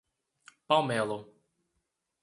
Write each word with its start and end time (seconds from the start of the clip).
Palmelo 0.67 1.19